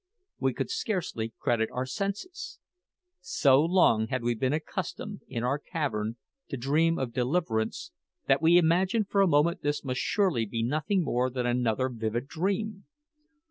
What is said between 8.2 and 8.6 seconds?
that we